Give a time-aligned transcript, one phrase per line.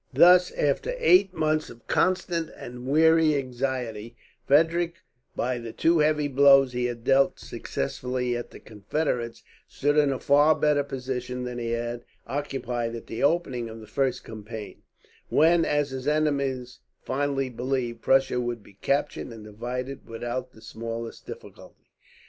[0.13, 4.15] Thus, after eight months of constant and weary anxiety,
[4.47, 4.95] Frederick,
[5.35, 10.17] by the two heavy blows he had dealt successfully at the Confederates, stood in a
[10.17, 14.81] far better position than he had occupied at the opening of the first campaign;
[15.29, 21.27] when, as his enemies fondly believed, Prussia would be captured and divided without the smallest
[21.27, 21.91] difficulty.